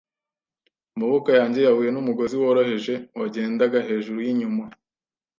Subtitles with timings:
[0.95, 4.63] amaboko yanjye yahuye n'umugozi woroheje wagendaga hejuru yinyuma